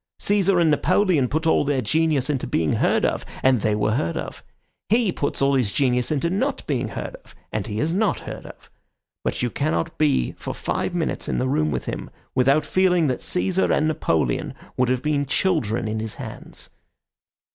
[0.17, 4.17] Caesar and Napoleon put all their genius into being heard of, and they were heard
[4.17, 4.41] of.
[4.89, 8.47] He puts all his genius into not being heard of, and he is not heard
[8.47, 8.71] of.
[9.23, 13.21] But you cannot be for five minutes in the room with him without feeling that
[13.21, 16.71] Caesar and Napoleon would have been children in his hands."